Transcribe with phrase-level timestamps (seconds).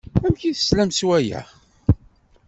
[0.25, 1.41] Amek ay teslam s waya?